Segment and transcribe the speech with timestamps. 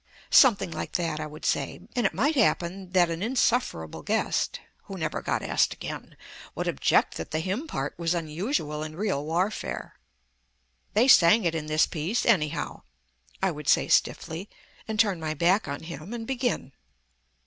[0.31, 4.97] Something like that I would say; and it might happen that an insufferable guest (who
[4.97, 6.17] never got asked again)
[6.55, 9.99] would object that the hymn part was unusual in real warfare.
[10.95, 12.81] "They sang it in this piece, anyhow,"
[13.43, 14.49] I would say stiffly,
[14.87, 16.71] and turn my back on him and begin.